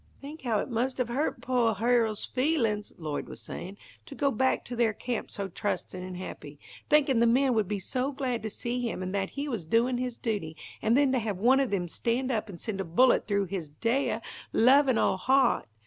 "Think 0.19 0.41
how 0.41 0.57
it 0.57 0.67
must 0.67 0.97
have 0.97 1.09
hurt 1.09 1.41
poah 1.41 1.75
Hero's 1.75 2.25
feelin's," 2.25 2.91
Lloyd 2.97 3.27
was 3.29 3.39
saying, 3.39 3.77
"to 4.07 4.15
go 4.15 4.31
back 4.31 4.65
to 4.65 4.75
their 4.75 4.93
camp 4.93 5.29
so 5.29 5.47
trustin' 5.47 6.01
and 6.01 6.17
happy, 6.17 6.57
thinkin' 6.89 7.19
the 7.19 7.27
men 7.27 7.53
would 7.53 7.67
be 7.67 7.77
so 7.77 8.11
glad 8.11 8.41
to 8.41 8.49
see 8.49 8.81
him, 8.81 9.03
and 9.03 9.13
that 9.13 9.29
he 9.37 9.47
was 9.47 9.63
doin' 9.63 9.99
his 9.99 10.17
duty, 10.17 10.57
and 10.81 10.97
then 10.97 11.11
to 11.11 11.19
have 11.19 11.37
one 11.37 11.59
of 11.59 11.69
them 11.69 11.87
stand 11.87 12.31
up 12.31 12.49
and 12.49 12.59
send 12.59 12.81
a 12.81 12.83
bullet 12.83 13.27
through 13.27 13.45
his 13.45 13.69
deah, 13.69 14.23
lovin' 14.51 14.97
old 14.97 15.19
heart. 15.19 15.67